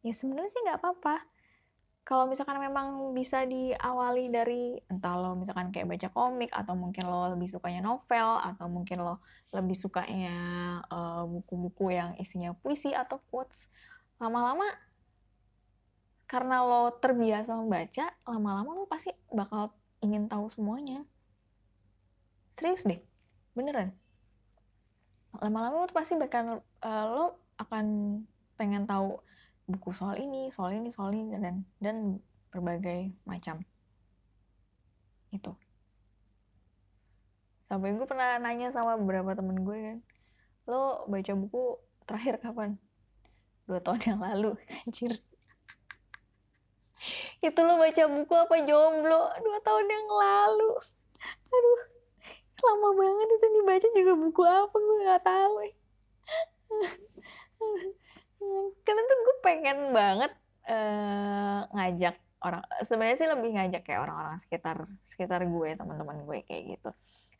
Ya 0.00 0.16
sebenarnya 0.16 0.48
sih 0.48 0.64
nggak 0.64 0.80
apa-apa. 0.80 1.16
Kalau 2.08 2.24
misalkan 2.24 2.56
memang 2.56 3.12
bisa 3.12 3.44
diawali 3.44 4.32
dari 4.32 4.80
entah 4.88 5.12
lo 5.20 5.36
misalkan 5.36 5.68
kayak 5.68 5.92
baca 5.92 6.08
komik 6.08 6.48
atau 6.56 6.72
mungkin 6.72 7.04
lo 7.04 7.28
lebih 7.36 7.44
sukanya 7.44 7.84
novel 7.84 8.40
atau 8.40 8.64
mungkin 8.72 9.04
lo 9.04 9.20
lebih 9.52 9.76
sukanya 9.76 10.32
eh, 10.88 11.22
buku-buku 11.28 11.92
uh, 11.92 11.92
yang 11.92 12.10
isinya 12.16 12.56
puisi 12.56 12.96
atau 12.96 13.20
quotes 13.28 13.68
lama-lama 14.16 14.64
karena 16.30 16.62
lo 16.62 16.94
terbiasa 17.02 17.58
membaca, 17.58 18.14
lama-lama 18.22 18.70
lo 18.78 18.86
pasti 18.86 19.10
bakal 19.34 19.74
ingin 19.98 20.30
tahu 20.30 20.46
semuanya. 20.46 21.02
Serius 22.54 22.86
deh, 22.86 23.02
beneran. 23.58 23.90
Lama-lama 25.42 25.82
lo 25.82 25.90
pasti 25.90 26.14
bakal 26.14 26.62
uh, 26.86 27.06
lo 27.10 27.26
akan 27.58 27.86
pengen 28.54 28.86
tahu 28.86 29.18
buku 29.66 29.90
soal 29.90 30.22
ini, 30.22 30.54
soal 30.54 30.78
ini, 30.78 30.94
soal 30.94 31.10
ini 31.10 31.34
dan 31.34 31.66
dan 31.82 32.22
berbagai 32.54 33.10
macam. 33.26 33.66
Itu. 35.34 35.58
Sampai 37.66 37.90
gue 37.98 38.06
pernah 38.06 38.38
nanya 38.38 38.70
sama 38.70 38.94
beberapa 38.94 39.34
temen 39.34 39.66
gue 39.66 39.78
kan, 39.82 39.98
lo 40.70 41.10
baca 41.10 41.32
buku 41.34 41.74
terakhir 42.06 42.38
kapan? 42.38 42.78
Dua 43.66 43.82
tahun 43.82 44.14
yang 44.14 44.20
lalu, 44.22 44.54
anjir 44.86 45.18
itu 47.46 47.60
lo 47.62 47.80
baca 47.80 48.02
buku 48.08 48.34
apa 48.36 48.56
jomblo? 48.64 49.22
Dua 49.40 49.58
tahun 49.64 49.86
yang 49.88 50.06
lalu. 50.08 50.70
Aduh 51.50 51.80
lama 52.60 52.92
banget 52.96 53.28
itu 53.40 53.46
dibaca 53.60 53.88
juga 53.96 54.12
buku 54.16 54.42
apa 54.44 54.76
gue 54.76 54.96
nggak 55.04 55.24
tahu. 55.24 55.54
Karena 58.84 59.00
tuh 59.04 59.18
gue 59.20 59.36
pengen 59.44 59.92
banget 59.92 60.32
uh, 60.68 61.68
ngajak 61.76 62.16
orang 62.40 62.64
sebenarnya 62.80 63.16
sih 63.20 63.28
lebih 63.28 63.52
ngajak 63.52 63.84
kayak 63.84 64.00
orang-orang 64.00 64.40
sekitar 64.40 64.88
sekitar 65.04 65.44
gue 65.44 65.76
teman-teman 65.76 66.24
gue 66.24 66.40
kayak 66.44 66.78
gitu. 66.78 66.90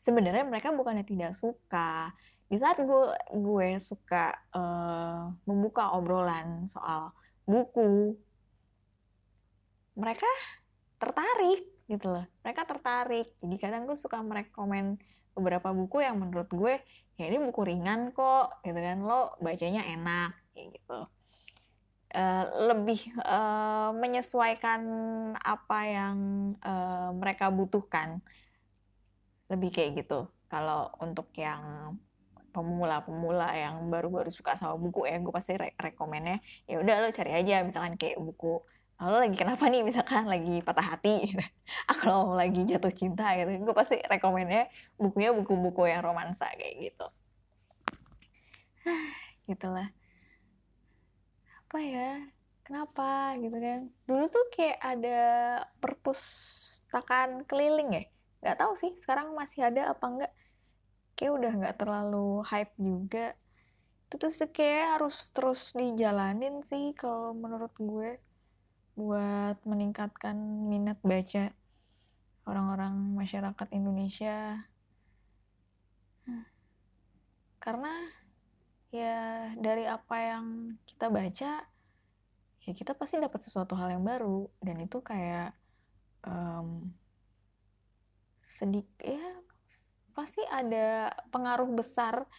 Sebenarnya 0.01 0.45
mereka 0.45 0.73
bukannya 0.73 1.05
tidak 1.05 1.37
suka. 1.37 2.13
Di 2.49 2.57
saat 2.59 2.81
gue 2.81 3.03
gue 3.33 3.79
suka 3.81 4.33
uh, 4.53 5.31
membuka 5.45 5.93
obrolan 5.95 6.67
soal 6.69 7.13
buku 7.45 8.17
mereka 10.01 10.25
tertarik 10.97 11.61
gitu 11.85 12.09
loh. 12.09 12.25
Mereka 12.41 12.65
tertarik. 12.65 13.29
Jadi 13.37 13.55
kadang 13.61 13.85
gue 13.85 13.93
suka 13.93 14.17
merekomen 14.25 14.97
beberapa 15.37 15.69
buku 15.69 16.01
yang 16.01 16.17
menurut 16.17 16.49
gue 16.49 16.81
ya 17.21 17.29
ini 17.29 17.37
buku 17.37 17.61
ringan 17.61 18.09
kok 18.09 18.65
gitu 18.65 18.79
kan. 18.81 18.97
Lo 19.05 19.37
bacanya 19.37 19.85
enak 19.85 20.33
kayak 20.57 20.67
gitu. 20.73 20.99
Uh, 22.11 22.45
lebih 22.73 22.99
uh, 23.23 23.95
menyesuaikan 23.95 24.81
apa 25.37 25.79
yang 25.85 26.17
uh, 26.65 27.13
mereka 27.13 27.53
butuhkan. 27.53 28.19
Lebih 29.53 29.69
kayak 29.69 30.03
gitu. 30.03 30.27
Kalau 30.49 30.91
untuk 30.99 31.31
yang 31.37 31.95
pemula-pemula 32.51 33.55
yang 33.55 33.87
baru-baru 33.87 34.27
suka 34.27 34.59
sama 34.59 34.75
buku 34.75 35.07
ya 35.07 35.23
gue 35.23 35.31
pasti 35.31 35.55
re 35.55 35.71
rekomennya 35.79 36.43
ya 36.67 36.83
udah 36.83 36.95
lo 36.99 37.09
cari 37.15 37.31
aja 37.31 37.63
misalkan 37.63 37.95
kayak 37.95 38.19
buku 38.19 38.59
lalu 39.01 39.17
lagi 39.25 39.35
kenapa 39.41 39.65
nih? 39.65 39.81
Misalkan 39.81 40.29
lagi 40.29 40.61
patah 40.61 40.93
hati. 40.93 41.33
Kalau 42.05 42.37
lagi 42.37 42.61
jatuh 42.69 42.93
cinta 42.93 43.33
gitu. 43.33 43.49
Gue 43.65 43.73
pasti 43.73 43.97
rekomennya 43.97 44.69
bukunya 45.01 45.33
buku-buku 45.33 45.89
yang 45.89 46.05
romansa 46.05 46.45
kayak 46.53 46.93
gitu. 46.93 47.07
Gitulah. 49.49 49.89
Apa 51.65 51.77
ya? 51.81 52.29
Kenapa? 52.61 53.33
Gitu 53.41 53.57
kan. 53.57 53.89
Dulu 54.05 54.23
tuh 54.29 54.45
kayak 54.53 54.79
ada 54.79 55.21
perpustakaan 55.81 57.49
keliling 57.49 57.89
ya? 57.97 58.03
Nggak 58.45 58.57
tahu 58.61 58.73
sih 58.77 58.91
sekarang 59.01 59.33
masih 59.33 59.65
ada 59.65 59.97
apa 59.97 60.05
enggak 60.05 60.33
kayak 61.17 61.33
udah 61.41 61.51
nggak 61.57 61.77
terlalu 61.81 62.45
hype 62.45 62.73
juga. 62.77 63.33
Itu 64.13 64.29
tuh 64.29 64.29
kayak 64.53 65.01
harus 65.01 65.33
terus 65.33 65.73
dijalanin 65.73 66.61
sih 66.61 66.93
kalau 66.93 67.33
menurut 67.33 67.73
gue 67.81 68.21
buat 69.01 69.57
meningkatkan 69.65 70.37
minat 70.69 71.01
baca 71.01 71.49
orang-orang 72.45 73.17
masyarakat 73.17 73.67
Indonesia. 73.73 74.61
Karena 77.57 77.93
ya 78.93 79.49
dari 79.57 79.89
apa 79.89 80.17
yang 80.21 80.77
kita 80.85 81.09
baca 81.09 81.51
ya 82.61 82.71
kita 82.77 82.93
pasti 82.93 83.17
dapat 83.17 83.41
sesuatu 83.41 83.73
hal 83.73 83.97
yang 83.97 84.05
baru. 84.05 84.45
Dan 84.61 84.85
itu 84.85 85.01
kayak 85.01 85.57
um, 86.21 86.93
sedikit 88.45 89.01
ya 89.01 89.25
pasti 90.13 90.45
ada 90.45 91.09
pengaruh 91.33 91.69
besar 91.73 92.29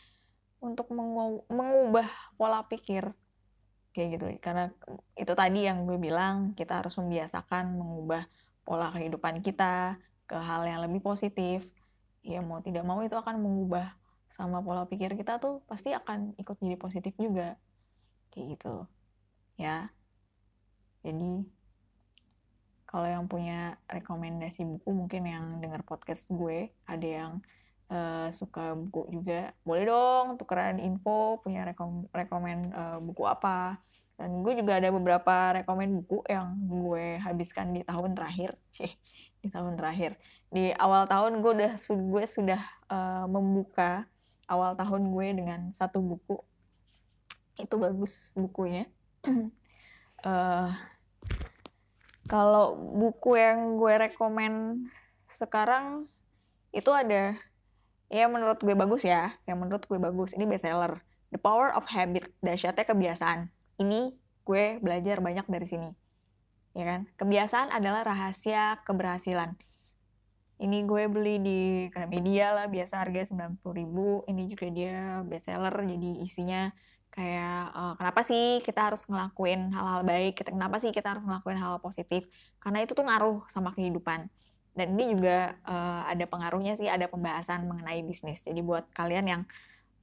untuk 0.63 0.95
mengubah 1.51 2.07
pola 2.39 2.63
pikir 2.71 3.11
kayak 3.93 4.19
gitu. 4.19 4.27
Karena 4.41 4.73
itu 5.15 5.33
tadi 5.37 5.69
yang 5.69 5.85
gue 5.85 5.97
bilang 6.01 6.57
kita 6.57 6.81
harus 6.81 6.97
membiasakan 6.99 7.77
mengubah 7.77 8.27
pola 8.65 8.91
kehidupan 8.91 9.45
kita 9.45 10.01
ke 10.27 10.37
hal 10.37 10.65
yang 10.65 10.81
lebih 10.85 11.05
positif. 11.05 11.65
Ya 12.25 12.41
mau 12.41 12.61
tidak 12.65 12.83
mau 12.83 13.01
itu 13.05 13.15
akan 13.15 13.39
mengubah 13.39 13.95
sama 14.33 14.65
pola 14.65 14.89
pikir 14.89 15.13
kita 15.13 15.37
tuh 15.39 15.61
pasti 15.69 15.93
akan 15.93 16.35
ikut 16.41 16.57
jadi 16.59 16.77
positif 16.81 17.13
juga. 17.21 17.61
Kayak 18.33 18.47
gitu 18.59 18.75
ya. 19.61 19.93
Jadi 21.03 21.45
kalau 22.89 23.09
yang 23.09 23.25
punya 23.25 23.81
rekomendasi 23.89 24.69
buku 24.69 24.91
mungkin 24.93 25.23
yang 25.25 25.45
dengar 25.65 25.81
podcast 25.85 26.29
gue 26.29 26.69
ada 26.85 27.09
yang 27.09 27.33
uh, 27.93 28.29
suka 28.33 28.73
buku 28.73 29.21
juga. 29.21 29.53
Boleh 29.63 29.85
dong 29.87 30.41
tukeran 30.41 30.81
info 30.81 31.39
punya 31.45 31.69
rekom 31.69 32.09
rekomen 32.11 32.73
uh, 32.73 32.99
buku 33.05 33.29
apa. 33.29 33.77
Dan 34.17 34.41
gue 34.41 34.55
juga 34.57 34.79
ada 34.79 34.89
beberapa 34.93 35.61
rekomen 35.61 36.03
buku 36.03 36.25
yang 36.31 36.57
gue 36.69 37.21
habiskan 37.21 37.77
di 37.77 37.85
tahun 37.85 38.17
terakhir. 38.17 38.57
Sih 38.77 38.93
di 39.45 39.53
tahun 39.53 39.77
terakhir. 39.77 40.17
Di 40.49 40.73
awal 40.81 41.05
tahun 41.05 41.45
gue 41.45 41.53
udah 41.53 41.73
gue 41.77 42.25
sudah 42.25 42.63
uh, 42.89 43.27
membuka 43.29 44.09
awal 44.49 44.73
tahun 44.75 45.13
gue 45.13 45.27
dengan 45.45 45.61
satu 45.77 46.01
buku. 46.01 46.41
Itu 47.61 47.77
bagus 47.77 48.33
bukunya. 48.33 48.89
Uh, 50.25 50.73
kalau 52.33 52.79
buku 52.79 53.37
yang 53.37 53.77
gue 53.77 54.09
rekomen 54.09 54.87
sekarang 55.33 56.07
itu 56.73 56.89
ada 56.89 57.37
ya 58.13 58.29
menurut 58.29 58.61
gue 58.61 58.77
bagus 58.77 59.03
ya. 59.09 59.33
Yang 59.49 59.59
menurut 59.59 59.83
gue 59.89 59.99
bagus. 59.99 60.37
Ini 60.37 60.45
bestseller. 60.45 61.01
The 61.33 61.41
Power 61.41 61.73
of 61.73 61.89
Habit. 61.89 62.29
Dahsyatnya 62.45 62.85
kebiasaan. 62.85 63.49
Ini 63.81 64.13
gue 64.45 64.77
belajar 64.85 65.25
banyak 65.25 65.49
dari 65.49 65.67
sini. 65.67 65.91
Ya 66.77 66.85
kan? 66.85 67.09
Kebiasaan 67.17 67.73
adalah 67.73 68.05
rahasia 68.05 68.85
keberhasilan. 68.85 69.57
Ini 70.63 70.87
gue 70.87 71.11
beli 71.11 71.43
di 71.43 71.61
media 72.07 72.55
lah 72.55 72.69
biasa 72.69 73.01
harga 73.01 73.33
90 73.33 73.65
ribu. 73.73 74.23
Ini 74.29 74.43
juga 74.47 74.69
dia 74.69 75.25
bestseller 75.25 75.75
jadi 75.75 76.11
isinya 76.23 76.71
kayak 77.13 77.77
uh, 77.77 77.95
kenapa 78.01 78.25
sih 78.25 78.65
kita 78.65 78.89
harus 78.89 79.05
ngelakuin 79.09 79.73
hal-hal 79.75 80.05
baik? 80.07 80.47
Kenapa 80.49 80.79
sih 80.79 80.95
kita 80.95 81.17
harus 81.17 81.25
ngelakuin 81.27 81.59
hal, 81.59 81.77
-hal 81.77 81.81
positif? 81.83 82.29
Karena 82.63 82.85
itu 82.85 82.95
tuh 82.95 83.05
ngaruh 83.05 83.43
sama 83.51 83.75
kehidupan 83.75 84.31
dan 84.73 84.97
ini 84.97 85.13
juga 85.13 85.53
uh, 85.69 86.09
ada 86.09 86.25
pengaruhnya 86.25 86.81
sih 86.81 86.89
ada 86.89 87.05
pembahasan 87.05 87.69
mengenai 87.69 88.01
bisnis. 88.01 88.41
Jadi 88.41 88.65
buat 88.65 88.89
kalian 88.97 89.27
yang 89.29 89.43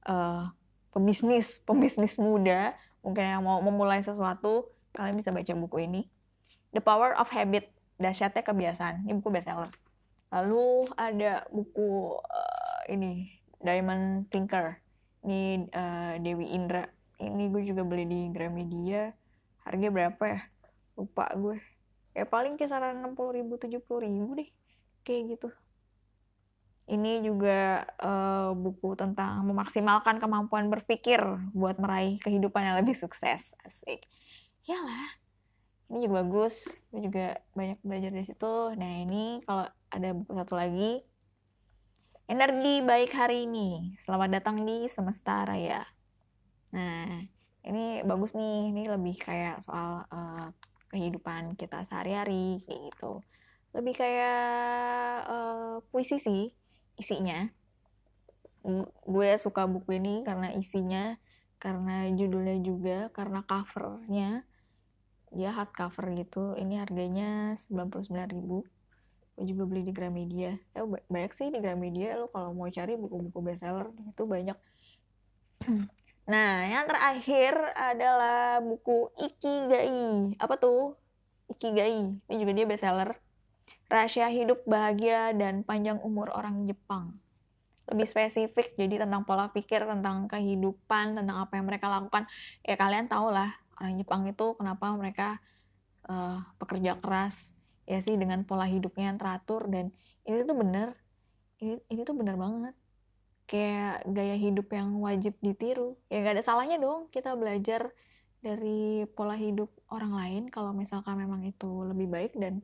uh, 0.06 0.46
pebisnis 0.94 1.58
pembisnis 1.66 2.14
muda 2.22 2.78
mungkin 3.02 3.24
yang 3.26 3.42
mau 3.42 3.58
memulai 3.58 3.98
sesuatu 4.02 4.70
kalian 4.94 5.18
bisa 5.18 5.34
baca 5.34 5.52
buku 5.58 5.90
ini. 5.90 6.02
The 6.70 6.78
Power 6.78 7.18
of 7.18 7.34
Habit 7.34 7.66
dahsyatnya 7.98 8.46
kebiasaan. 8.46 9.10
Ini 9.10 9.12
buku 9.18 9.34
bestseller. 9.34 9.74
Lalu 10.30 10.86
ada 10.94 11.42
buku 11.50 12.14
uh, 12.22 12.80
ini 12.86 13.26
Diamond 13.58 14.30
Thinker 14.30 14.78
ini 15.26 15.66
uh, 15.74 16.14
Dewi 16.22 16.54
Indra. 16.54 16.86
Ini 17.18 17.50
gue 17.50 17.62
juga 17.66 17.82
beli 17.82 18.06
di 18.06 18.20
Gramedia. 18.30 19.10
Harga 19.66 19.88
berapa 19.90 20.22
ya? 20.30 20.40
Lupa 20.94 21.26
gue. 21.34 21.58
Ya 22.14 22.22
paling 22.22 22.54
kisaran 22.54 23.02
60 23.02 23.38
ribu 23.42 23.58
70 23.58 23.82
ribu 23.82 24.38
deh 24.38 24.50
kayak 25.04 25.36
gitu. 25.36 25.48
Ini 26.90 27.22
juga 27.22 27.86
uh, 28.02 28.50
buku 28.50 28.98
tentang 28.98 29.46
memaksimalkan 29.46 30.18
kemampuan 30.18 30.66
berpikir 30.66 31.22
buat 31.54 31.78
meraih 31.78 32.18
kehidupan 32.18 32.66
yang 32.66 32.76
lebih 32.82 32.98
sukses. 32.98 33.46
Asik. 33.62 34.10
Lah 34.66 35.14
ini 35.90 36.06
juga 36.06 36.26
bagus. 36.26 36.66
Gue 36.90 37.06
juga 37.06 37.38
banyak 37.54 37.78
belajar 37.86 38.10
dari 38.10 38.26
situ. 38.26 38.54
Nah 38.74 38.92
ini 39.06 39.38
kalau 39.46 39.70
ada 39.90 40.08
buku 40.18 40.32
satu 40.34 40.54
lagi. 40.58 40.92
Energi 42.26 42.82
baik 42.82 43.10
hari 43.14 43.46
ini. 43.46 43.94
Selamat 44.02 44.42
datang 44.42 44.66
di 44.66 44.90
semesta 44.90 45.46
raya. 45.46 45.86
Nah 46.74 47.22
ini 47.70 48.02
bagus 48.02 48.34
nih. 48.34 48.74
Ini 48.74 48.82
lebih 48.90 49.14
kayak 49.14 49.62
soal 49.62 50.10
uh, 50.10 50.50
kehidupan 50.90 51.54
kita 51.54 51.86
sehari-hari 51.86 52.66
kayak 52.66 52.90
gitu 52.90 53.22
lebih 53.70 53.94
kayak 53.94 55.26
uh, 55.30 55.74
puisi 55.94 56.18
sih 56.18 56.50
isinya. 56.98 57.46
Gue 59.06 59.28
suka 59.40 59.64
buku 59.64 59.96
ini 59.96 60.26
karena 60.26 60.52
isinya 60.52 61.16
karena 61.60 62.08
judulnya 62.12 62.56
juga 62.60 62.98
karena 63.14 63.46
covernya. 63.46 64.44
Dia 65.30 65.54
hard 65.54 65.72
cover 65.72 66.10
gitu. 66.18 66.58
Ini 66.58 66.82
harganya 66.82 67.54
99.000 67.54 68.10
gue 69.40 69.48
juga 69.48 69.64
beli 69.64 69.88
di 69.88 69.92
Gramedia. 69.96 70.52
Ya 70.76 70.84
banyak 70.84 71.32
sih 71.32 71.48
di 71.48 71.64
Gramedia. 71.64 72.18
Lo 72.20 72.28
kalau 72.28 72.52
mau 72.52 72.68
cari 72.68 72.98
buku-buku 72.98 73.38
bestseller 73.40 73.88
itu 74.10 74.24
banyak. 74.28 74.58
Nah 76.30 76.62
yang 76.62 76.84
terakhir 76.86 77.56
adalah 77.74 78.60
buku 78.60 79.08
Ikigai. 79.16 80.36
Apa 80.36 80.60
tuh? 80.60 80.94
Ikigai. 81.48 82.20
Ini 82.28 82.36
juga 82.36 82.52
dia 82.52 82.66
bestseller 82.68 83.10
rahasia 83.90 84.30
hidup 84.30 84.62
bahagia 84.64 85.34
dan 85.34 85.66
panjang 85.66 85.98
umur 86.00 86.30
orang 86.30 86.64
Jepang. 86.70 87.18
Lebih 87.90 88.06
spesifik, 88.06 88.78
jadi 88.78 89.02
tentang 89.02 89.26
pola 89.26 89.50
pikir, 89.50 89.82
tentang 89.82 90.30
kehidupan, 90.30 91.18
tentang 91.18 91.36
apa 91.42 91.58
yang 91.58 91.66
mereka 91.66 91.90
lakukan. 91.90 92.30
Ya 92.62 92.78
kalian 92.78 93.10
tau 93.10 93.34
lah, 93.34 93.50
orang 93.82 93.98
Jepang 93.98 94.22
itu 94.30 94.54
kenapa 94.54 94.94
mereka 94.94 95.42
uh, 96.06 96.38
pekerja 96.62 97.02
keras, 97.02 97.50
ya 97.90 97.98
sih 97.98 98.14
dengan 98.14 98.46
pola 98.46 98.70
hidupnya 98.70 99.10
yang 99.10 99.18
teratur 99.18 99.66
dan 99.66 99.90
ini 100.22 100.46
tuh 100.46 100.54
bener, 100.54 100.94
ini, 101.58 101.82
ini 101.90 102.00
tuh 102.06 102.14
bener 102.14 102.38
banget. 102.38 102.78
Kayak 103.50 104.06
gaya 104.06 104.38
hidup 104.38 104.70
yang 104.70 105.02
wajib 105.02 105.34
ditiru. 105.42 105.98
Ya 106.06 106.22
gak 106.22 106.38
ada 106.38 106.46
salahnya 106.46 106.78
dong 106.78 107.10
kita 107.10 107.34
belajar 107.34 107.90
dari 108.38 109.02
pola 109.18 109.34
hidup 109.34 109.68
orang 109.90 110.14
lain 110.14 110.42
kalau 110.48 110.70
misalkan 110.70 111.18
memang 111.18 111.42
itu 111.42 111.84
lebih 111.84 112.06
baik 112.06 112.32
dan 112.38 112.62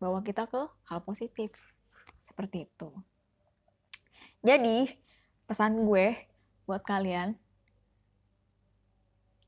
bawa 0.00 0.24
kita 0.24 0.48
ke 0.48 0.64
hal 0.88 1.04
positif. 1.04 1.52
Seperti 2.24 2.66
itu. 2.66 2.88
Jadi, 4.40 4.88
pesan 5.44 5.84
gue 5.84 6.16
buat 6.64 6.80
kalian, 6.80 7.36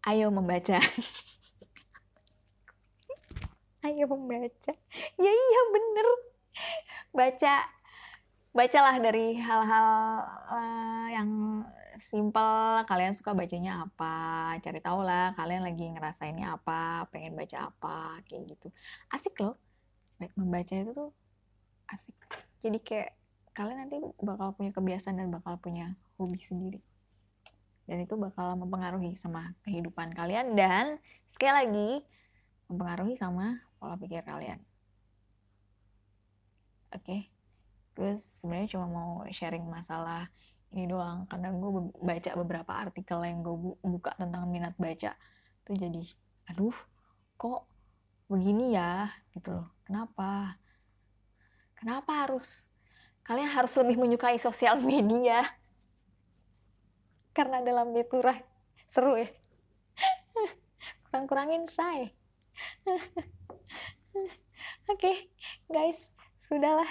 ayo 0.05 0.29
membaca. 0.29 0.77
ayo 3.88 4.05
membaca. 4.07 4.73
Ya 5.17 5.33
iya 5.33 5.61
bener. 5.73 6.09
Baca 7.12 7.55
bacalah 8.53 9.01
dari 9.01 9.41
hal-hal 9.41 9.88
uh, 10.53 11.09
yang 11.09 11.65
simple 11.97 12.85
kalian 12.85 13.17
suka 13.17 13.33
bacanya 13.33 13.88
apa 13.88 14.57
cari 14.61 14.81
tahu 14.85 15.05
lah 15.05 15.33
kalian 15.37 15.65
lagi 15.65 15.88
ngerasainnya 15.88 16.61
apa 16.61 17.09
pengen 17.09 17.33
baca 17.33 17.73
apa 17.73 18.21
kayak 18.29 18.53
gitu 18.53 18.69
asik 19.09 19.41
loh 19.41 19.57
membaca 20.35 20.75
itu 20.75 20.90
tuh 20.92 21.11
asik 21.92 22.16
jadi 22.64 22.79
kayak 22.81 23.11
kalian 23.53 23.85
nanti 23.85 23.96
bakal 24.22 24.57
punya 24.57 24.72
kebiasaan 24.72 25.20
dan 25.20 25.29
bakal 25.29 25.61
punya 25.61 25.94
hobi 26.16 26.40
sendiri 26.40 26.81
dan 27.87 27.98
itu 28.03 28.14
bakal 28.14 28.55
mempengaruhi 28.57 29.18
sama 29.18 29.53
kehidupan 29.66 30.14
kalian 30.14 30.55
dan 30.55 31.03
sekali 31.29 31.53
lagi 31.53 31.90
mempengaruhi 32.70 33.18
sama 33.18 33.61
pola 33.77 33.98
pikir 33.98 34.22
kalian. 34.25 34.62
Oke, 36.92 37.05
okay? 37.05 37.20
gue 37.96 38.16
sebenarnya 38.20 38.68
cuma 38.77 38.87
mau 38.88 39.12
sharing 39.29 39.64
masalah 39.68 40.29
ini 40.72 40.88
doang 40.88 41.29
karena 41.29 41.53
gue 41.53 41.70
baca 42.01 42.31
beberapa 42.40 42.72
artikel 42.72 43.20
yang 43.29 43.44
gue 43.44 43.77
buka 43.85 44.16
tentang 44.16 44.48
minat 44.48 44.72
baca 44.81 45.12
tuh 45.68 45.77
jadi 45.77 46.01
aduh 46.48 46.72
kok 47.37 47.68
begini 48.33 48.73
ya 48.73 49.12
gitu 49.37 49.53
loh. 49.53 49.68
Kenapa? 49.85 50.57
Kenapa 51.77 52.25
harus 52.25 52.64
kalian 53.29 53.53
harus 53.53 53.77
lebih 53.77 54.01
menyukai 54.01 54.40
sosial 54.40 54.81
media? 54.81 55.45
Karena 57.37 57.61
dalam 57.61 57.92
biturah 57.92 58.40
seru 58.88 59.21
ya. 59.21 59.29
Kurang-kurangin 61.12 61.68
saya 61.68 62.09
oke 64.90 64.99
okay, 64.99 65.31
guys 65.71 65.99
sudahlah 66.42 66.88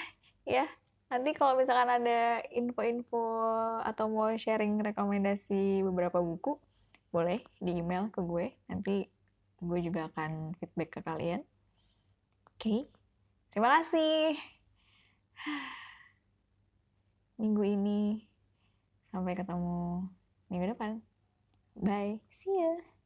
ya. 0.47 0.65
Nanti 1.11 1.35
kalau 1.35 1.59
misalkan 1.59 1.91
ada 1.91 2.39
info-info 2.55 3.19
atau 3.83 4.07
mau 4.07 4.31
sharing 4.31 4.79
rekomendasi 4.79 5.83
beberapa 5.83 6.23
buku 6.23 6.55
boleh 7.11 7.43
di 7.59 7.83
email 7.83 8.07
ke 8.15 8.23
gue. 8.23 8.55
Nanti 8.71 9.11
gue 9.61 9.79
juga 9.85 10.09
akan 10.09 10.57
feedback 10.57 10.89
ke 10.97 11.01
kalian. 11.05 11.45
Oke 12.57 12.61
okay. 12.61 12.79
terima 13.53 13.81
kasih. 13.81 14.35
Minggu 17.41 17.63
ini 17.65 18.25
sampai 19.13 19.33
ketemu 19.37 20.05
minggu 20.49 20.65
depan. 20.73 21.01
Bye. 21.77 22.19
See 22.33 22.57
ya 22.57 23.00